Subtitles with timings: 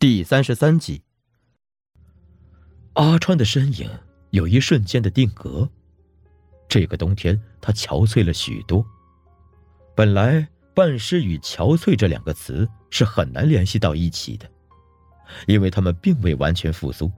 [0.00, 1.02] 第三十三集，
[2.94, 3.86] 阿川的身影
[4.30, 5.68] 有一瞬间的定格。
[6.66, 8.82] 这个冬天，他憔悴了许多。
[9.94, 14.50] 本来“半尸”与“憔悴”这两个词是很难联系到一起的，
[15.46, 17.12] 因为他们并未完全复苏，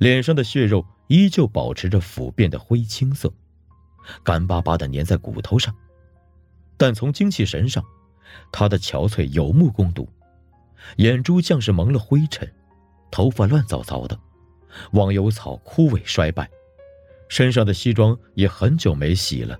[0.00, 3.32] 脸上的血肉依旧保持着腐变的灰青色，
[4.24, 5.72] 干巴巴的粘在骨头上。
[6.76, 7.84] 但从精气神上，
[8.50, 10.08] 他的憔悴有目共睹。
[10.96, 12.50] 眼珠像是蒙了灰尘，
[13.10, 14.18] 头发乱糟糟的，
[14.92, 16.48] 忘忧草枯萎衰败，
[17.28, 19.58] 身上的西装也很久没洗了，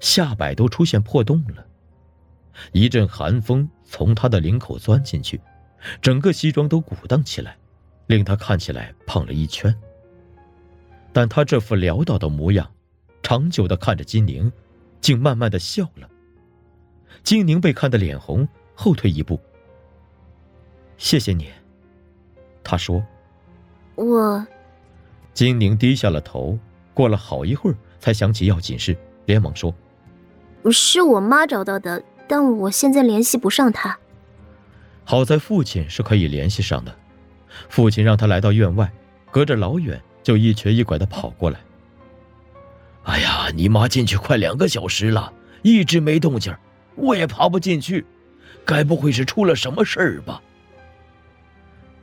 [0.00, 1.66] 下摆都出现破洞了。
[2.72, 5.40] 一阵寒风从他的领口钻进去，
[6.00, 7.56] 整个西装都鼓荡起来，
[8.06, 9.74] 令他看起来胖了一圈。
[11.12, 12.70] 但他这副潦倒的模样，
[13.22, 14.52] 长久的看着金宁，
[15.00, 16.08] 竟慢慢的笑了。
[17.22, 19.40] 金宁被看得脸红，后退一步。
[20.96, 21.48] 谢谢你，
[22.62, 23.04] 他说。
[23.94, 24.46] 我。
[25.32, 26.58] 金宁低下了头，
[26.92, 28.96] 过了好一会儿，才想起要紧事，
[29.26, 29.74] 连忙说
[30.70, 33.98] ：“是我妈找到的，但我现在联系不上她。”
[35.04, 36.96] 好在父亲是可以联系上的，
[37.68, 38.90] 父亲让他来到院外，
[39.30, 41.60] 隔着老远就一瘸一拐的跑过来。
[43.02, 46.56] 哎呀，你妈进去快两个小时了，一直没动静，
[46.94, 48.06] 我也爬不进去，
[48.64, 50.40] 该不会是出了什么事儿吧？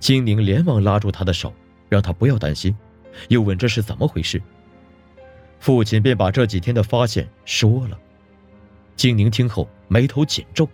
[0.02, 1.54] 金宁连忙拉住他的手，
[1.88, 2.76] 让他不要担心，
[3.30, 4.42] 又问这是怎么回事。
[5.60, 7.98] 父亲便把这几天的发现说了。
[8.96, 10.68] 金宁听后眉头紧皱。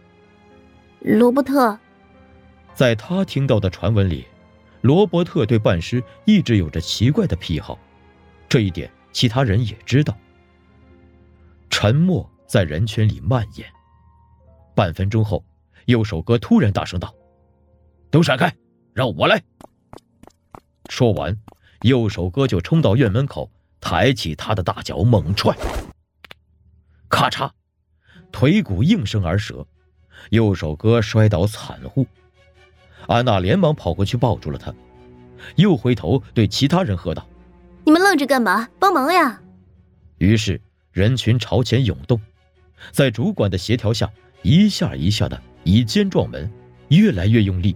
[1.02, 1.78] 罗伯特，
[2.74, 4.26] 在他听到的传闻里，
[4.80, 7.78] 罗伯特对半尸一直有着奇怪的癖好，
[8.48, 10.18] 这一点其他人也知道。
[11.70, 13.68] 沉默在人群里蔓延。
[14.74, 15.44] 半分钟后，
[15.86, 17.14] 右手哥突然大声道
[18.10, 18.52] ：“都闪开！”
[18.98, 19.44] 让我来。
[20.90, 21.38] 说完，
[21.84, 25.56] 右手哥就冲到院门口，抬起他的大脚猛踹。
[27.08, 27.52] 咔嚓，
[28.32, 29.68] 腿骨应声而折，
[30.32, 32.08] 右手哥摔倒惨呼。
[33.06, 34.74] 安娜连忙跑过去抱住了他，
[35.58, 37.24] 又回头对其他人喝道
[37.86, 38.68] ：“你们愣着干嘛？
[38.80, 39.40] 帮忙呀！”
[40.18, 40.60] 于是
[40.92, 42.20] 人群朝前涌动，
[42.92, 44.10] 在主管的协调下，
[44.42, 46.52] 一下一下的以肩撞门，
[46.88, 47.76] 越来越用力。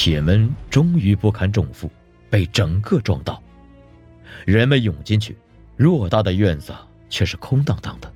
[0.00, 1.90] 铁门终于不堪重负，
[2.30, 3.42] 被整个撞倒。
[4.46, 5.36] 人们涌进去，
[5.76, 6.72] 偌大的院子
[7.10, 8.08] 却是空荡荡的。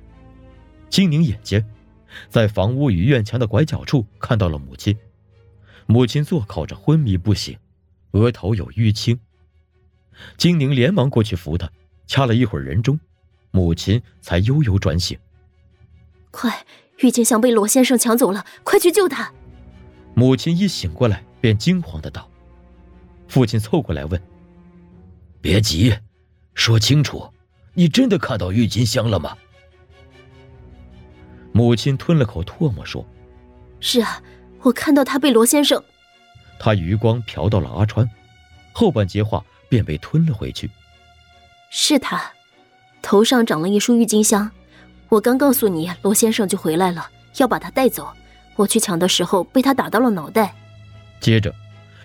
[0.89, 1.61] 金宁眼尖，
[2.29, 4.97] 在房屋与院墙的拐角处看到了母亲。
[5.85, 7.57] 母亲坐靠着昏迷不醒，
[8.11, 9.19] 额头有淤青。
[10.37, 11.69] 金宁连忙过去扶她，
[12.07, 12.97] 掐了一会儿人中，
[13.51, 15.19] 母亲才悠悠转醒。
[16.31, 16.65] 快，
[16.99, 19.33] 郁金香被罗先生抢走了，快去救他！
[20.13, 21.25] 母亲一醒过来。
[21.43, 22.25] 便惊慌的道
[23.27, 24.21] ：“父亲凑过来问
[25.43, 25.93] ：‘别急，
[26.53, 27.29] 说清楚，
[27.73, 29.37] 你真的看到郁金香了吗？’”
[31.51, 33.05] 母亲吞了口唾沫说
[33.81, 34.23] ：“是啊，
[34.61, 35.83] 我看到他被罗先生。”
[36.57, 38.09] 他余光瞟到了阿川，
[38.71, 40.71] 后半截话便被吞了回去。
[41.69, 42.31] 是他，
[43.01, 44.49] 头上长了一束郁金香，
[45.09, 48.09] 我刚告诉你，罗先生就回来了，要把他带走。
[48.55, 50.55] 我去抢的时候，被他打到了脑袋。
[51.23, 51.55] 接着，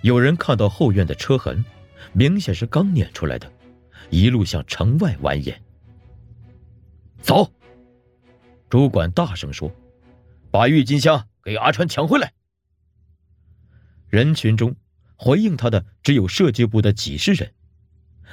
[0.03, 1.65] 有人看到后院的车痕，
[2.13, 3.53] 明显是刚撵出来的，
[4.11, 5.57] 一路向城外蜿蜒。
[7.21, 7.53] 走，
[8.71, 9.75] 主管大声说
[10.53, 12.33] ：“把郁金香给阿川抢回来。”
[14.09, 14.77] 人群中
[15.17, 17.53] 回应他的只有设计部的几十人，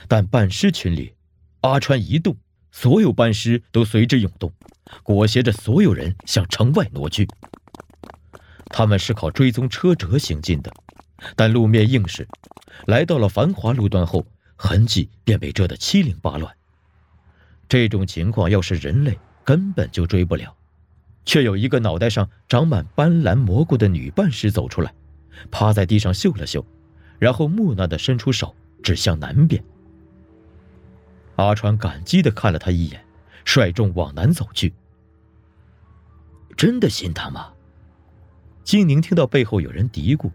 [0.08, 1.16] 但办师群里，
[1.62, 2.38] 阿川一动，
[2.72, 4.54] 所有班师都随之涌动，
[5.02, 7.28] 裹挟着所有人向城外挪去。
[8.78, 10.70] 他们是靠追踪车辙行进的，
[11.38, 12.28] 但路面硬实，
[12.88, 14.26] 来到了繁华路段后，
[14.58, 16.54] 痕迹便被遮得七零八乱。
[17.70, 20.54] 这种情况要是人类，根本就追不了。
[21.24, 24.94] 却有一个脑袋上长满斑斓蘑菇的女伴尸走出来，
[25.50, 26.66] 趴在地上嗅了嗅，
[27.18, 29.64] 然后木讷地伸出手指向南边。
[31.38, 33.02] 阿川感激地看了他一眼，
[33.46, 34.74] 率众往南走去。
[36.58, 37.54] 真的信他吗？
[38.66, 40.32] 金宁听到背后有人嘀咕：“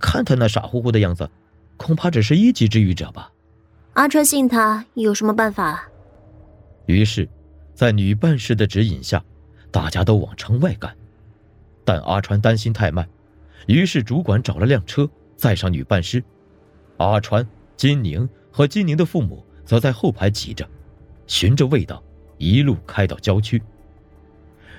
[0.00, 1.30] 看他那傻乎乎的样子，
[1.76, 3.30] 恐怕只是一级治愈者吧。”
[3.92, 5.86] 阿川信他有什么办法？
[6.86, 7.28] 于是，
[7.74, 9.22] 在女办事的指引下，
[9.70, 10.96] 大家都往城外赶。
[11.84, 13.06] 但阿川担心太慢，
[13.66, 16.24] 于是主管找了辆车载上女办事。
[16.96, 17.46] 阿川、
[17.76, 20.66] 金宁和金宁的父母则在后排挤着，
[21.26, 22.02] 循着味道
[22.38, 23.62] 一路开到郊区。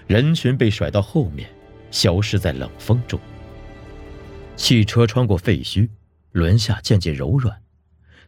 [0.08, 1.48] 人群被甩到后面。
[1.92, 3.20] 消失在冷风中。
[4.56, 5.90] 汽车穿过废墟，
[6.32, 7.62] 轮下渐渐柔软，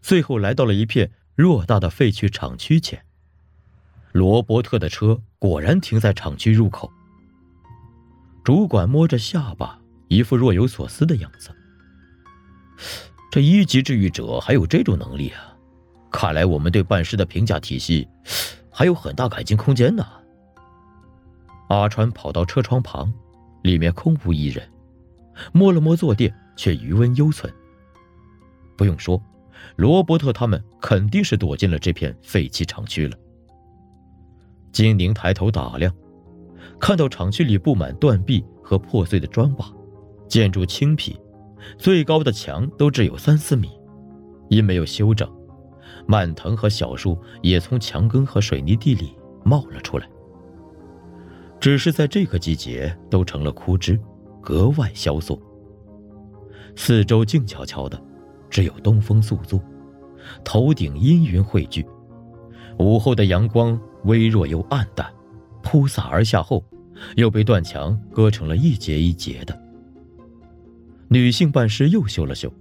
[0.01, 3.03] 最后来到了一片偌大的废墟厂区前。
[4.11, 6.91] 罗伯特的车果然停在厂区入口。
[8.43, 11.51] 主管摸着下巴，一副若有所思的样子。
[13.31, 15.55] 这一级治愈者还有这种能力啊！
[16.11, 18.05] 看来我们对办事的评价体系
[18.69, 20.05] 还有很大改进空间呢。
[21.69, 23.13] 阿川跑到车窗旁，
[23.61, 24.67] 里面空无一人，
[25.51, 27.51] 摸了摸坐垫，却余温犹存。
[28.75, 29.21] 不用说，
[29.75, 33.15] 罗伯特他们肯定是躲进了这片废弃厂区了。
[34.71, 35.93] 金宁抬头打量，
[36.79, 39.71] 看到厂区里布满断壁和破碎的砖瓦，
[40.27, 41.19] 建筑清僻，
[41.77, 43.69] 最高的墙都只有三四米，
[44.49, 45.29] 因没有修整，
[46.07, 49.13] 蔓藤和小树也从墙根和水泥地里
[49.43, 50.09] 冒了出来。
[51.61, 53.97] 只是在这个季节都成了枯枝，
[54.41, 55.39] 格外萧索。
[56.75, 58.01] 四周静悄悄的，
[58.49, 59.61] 只有东风簌簌，
[60.43, 61.85] 头顶阴云汇聚。
[62.79, 65.07] 午后的阳光微弱又暗淡，
[65.61, 66.65] 铺洒而下后，
[67.15, 69.55] 又被断墙割成了一节一节的。
[71.09, 72.51] 女性办事又嗅了嗅，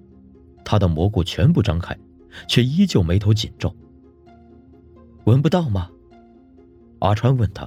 [0.62, 1.96] 她的蘑菇全部张开，
[2.46, 3.74] 却依旧眉头紧皱。
[5.24, 5.88] 闻不到吗？
[6.98, 7.66] 阿川问他。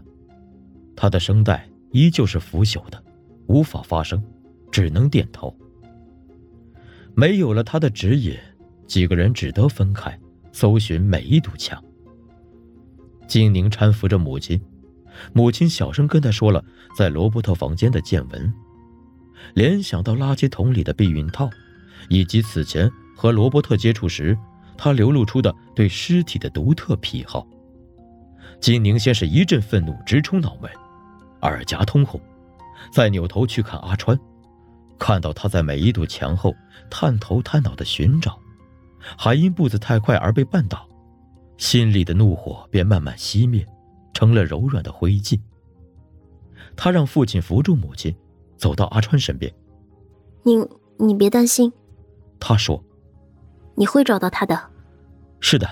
[0.95, 3.03] 他的声带依旧是腐朽的，
[3.47, 4.23] 无法发声，
[4.71, 5.55] 只能点头。
[7.15, 8.35] 没有了他的指引，
[8.87, 10.19] 几个人只得分开
[10.51, 11.83] 搜寻每一堵墙。
[13.27, 14.59] 金宁搀扶着母亲，
[15.31, 16.63] 母亲小声跟他说了
[16.97, 18.53] 在罗伯特房间的见闻，
[19.53, 21.49] 联想到垃圾桶里的避孕套，
[22.09, 24.37] 以及此前和罗伯特接触时
[24.77, 27.47] 他流露出的对尸体的独特癖好。
[28.59, 30.69] 金宁先是一阵愤怒直冲脑门。
[31.43, 32.19] 耳颊通红，
[32.91, 34.19] 再扭头去看阿川，
[34.97, 36.53] 看到他在每一堵墙后
[36.89, 38.39] 探头探脑的寻找，
[39.17, 40.87] 还因步子太快而被绊倒，
[41.57, 43.65] 心里的怒火便慢慢熄灭，
[44.13, 45.39] 成了柔软的灰烬。
[46.75, 48.15] 他让父亲扶住母亲，
[48.57, 49.53] 走到阿川身边
[50.43, 50.57] ：“你
[50.97, 51.71] 你别担心。”
[52.39, 52.83] 他说
[53.75, 54.59] ：“你会找到他的。
[55.39, 55.69] ”“是的，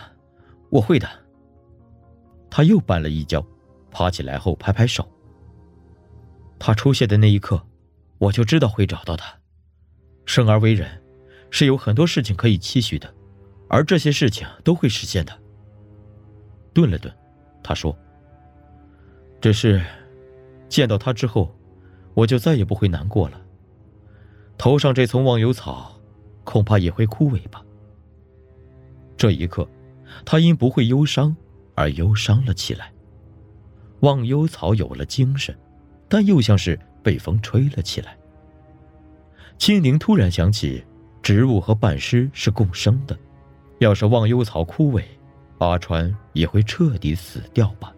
[0.70, 1.08] 我会的。”
[2.52, 3.44] 他又绊了一跤，
[3.90, 5.08] 爬起来后拍拍手。
[6.64, 7.66] 他出现的那一刻，
[8.20, 9.36] 我就知道会找到他。
[10.28, 11.02] 生而为人，
[11.50, 13.12] 是有很多事情可以期许的，
[13.68, 15.36] 而这些事情都会实现的。
[16.72, 17.12] 顿了顿，
[17.64, 17.98] 他说
[19.42, 19.82] ：“只是
[20.70, 21.52] 见到他之后，
[22.14, 23.42] 我就再也不会难过了。
[24.56, 26.00] 头上这丛忘忧草，
[26.44, 27.66] 恐怕也会枯萎吧。”
[29.18, 29.68] 这一刻，
[30.24, 31.36] 他因不会忧伤
[31.74, 32.94] 而忧伤了起来。
[34.02, 35.58] 忘忧草有了精神。
[36.12, 38.18] 但又像是被风吹了起来。
[39.58, 40.84] 青宁突然想起，
[41.24, 43.18] 植物和半尸是共生的，
[43.80, 45.02] 要是忘忧草枯萎，
[45.60, 47.96] 阿川也会彻底死掉吧。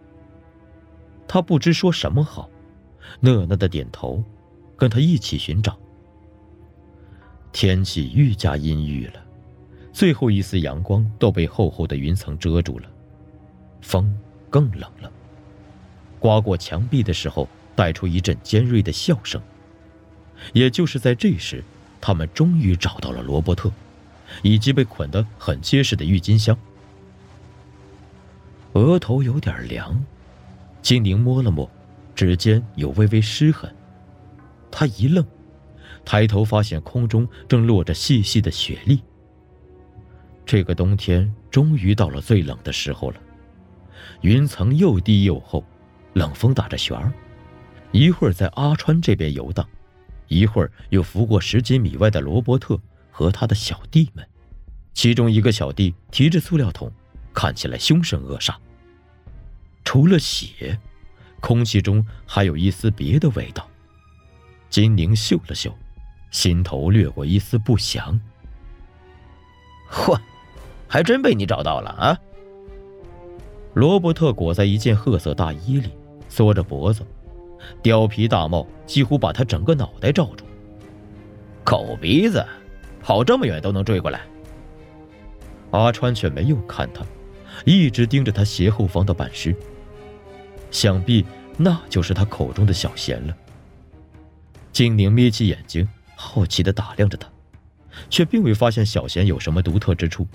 [1.26, 2.48] 他不知说什么好，
[3.18, 4.22] 讷讷的点头，
[4.76, 5.76] 跟他一起寻找。
[7.50, 9.14] 天气愈加阴郁了，
[9.92, 12.88] 最后一丝阳光都被厚厚的云层遮住了，
[13.80, 14.16] 风
[14.48, 15.10] 更冷了。
[16.20, 17.48] 刮过墙壁的时候。
[17.74, 19.40] 带出一阵尖锐的笑声。
[20.52, 21.62] 也就是在这时，
[22.00, 23.70] 他们终于找到了罗伯特，
[24.42, 26.56] 以及被捆得很结实的郁金香。
[28.72, 30.04] 额头有点凉，
[30.82, 31.70] 金宁摸了摸，
[32.14, 33.72] 指尖有微微湿痕。
[34.70, 35.24] 他一愣，
[36.04, 39.00] 抬头发现空中正落着细细的雪粒。
[40.44, 43.16] 这个冬天终于到了最冷的时候了，
[44.20, 45.64] 云层又低又厚，
[46.12, 47.12] 冷风打着旋儿。
[47.94, 49.64] 一会儿在阿川这边游荡，
[50.26, 52.76] 一会儿又拂过十几米外的罗伯特
[53.08, 54.28] 和他的小弟们。
[54.92, 56.90] 其中一个小弟提着塑料桶，
[57.32, 58.56] 看起来凶神恶煞。
[59.84, 60.76] 除了血，
[61.38, 63.64] 空气中还有一丝别的味道。
[64.68, 65.72] 金宁嗅了嗅，
[66.32, 68.20] 心头掠过一丝不祥。
[69.88, 70.20] 嚯，
[70.88, 72.18] 还真被你找到了啊！
[73.74, 75.90] 罗伯特裹在一件褐色大衣里，
[76.28, 77.06] 缩着脖子。
[77.82, 80.44] 貂皮大帽几乎把他整个脑袋罩住，
[81.62, 82.44] 狗鼻子，
[83.02, 84.20] 跑这么远都能追过来。
[85.70, 87.04] 阿川却没有看他，
[87.64, 89.54] 一直盯着他斜后方的板尸。
[90.70, 91.24] 想必
[91.56, 93.36] 那就是他口中的小贤了。
[94.72, 97.28] 金宁眯起眼睛，好奇地打量着他，
[98.10, 100.26] 却并未发现小贤有什么独特之处。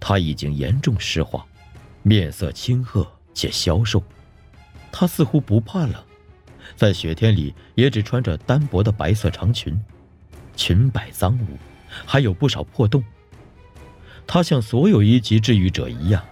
[0.00, 1.46] 他已经严重湿化，
[2.02, 4.02] 面色青褐且消瘦，
[4.90, 5.94] 他似乎不怕冷。
[6.76, 9.78] 在雪天里，也只穿着单薄的白色长裙，
[10.56, 11.58] 裙摆脏污，
[12.06, 13.02] 还有不少破洞。
[14.26, 16.22] 他像所有一级治愈者一样，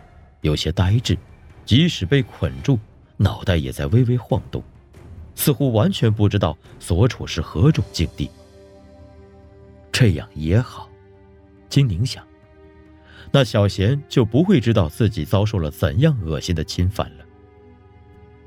[0.43, 1.17] 有些呆滞，
[1.65, 2.79] 即使被捆住，
[3.17, 4.63] 脑袋也在微微晃动，
[5.35, 8.31] 似乎完全不知道所处是何种境地。
[9.91, 10.91] 这样也好，
[11.71, 12.23] 金宁想，
[13.33, 17.26] 那小贤就不会知道自己遭受了怎样恶心的侵犯了。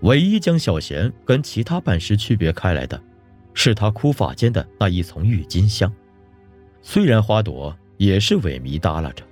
[0.01, 3.01] 唯一将小贤跟其他半尸区别开来的，
[3.53, 5.93] 是他枯发间的那一丛郁金香，
[6.81, 9.23] 虽然花朵也是萎靡耷拉着。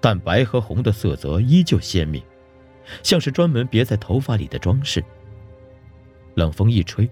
[0.00, 2.22] 但白和红的色泽依旧鲜明，
[3.02, 5.04] 像是专门别在头发里的装饰。
[6.36, 7.06] 冷风一吹，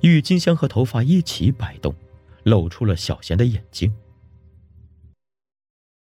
[0.00, 1.94] 郁金香和头发一起摆动，
[2.44, 3.92] 露出了小贤的眼睛。